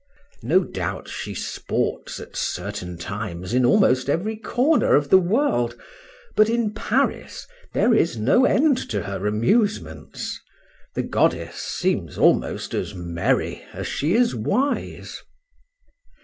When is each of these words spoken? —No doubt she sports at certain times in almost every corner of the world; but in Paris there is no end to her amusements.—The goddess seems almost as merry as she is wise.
—No 0.41 0.63
doubt 0.63 1.07
she 1.07 1.35
sports 1.35 2.19
at 2.19 2.35
certain 2.35 2.97
times 2.97 3.53
in 3.53 3.63
almost 3.63 4.09
every 4.09 4.35
corner 4.35 4.95
of 4.95 5.09
the 5.11 5.19
world; 5.19 5.79
but 6.35 6.49
in 6.49 6.71
Paris 6.73 7.45
there 7.73 7.93
is 7.93 8.17
no 8.17 8.43
end 8.45 8.79
to 8.89 9.03
her 9.03 9.27
amusements.—The 9.27 11.03
goddess 11.03 11.57
seems 11.57 12.17
almost 12.17 12.73
as 12.73 12.95
merry 12.95 13.61
as 13.73 13.85
she 13.85 14.15
is 14.15 14.33
wise. 14.33 15.21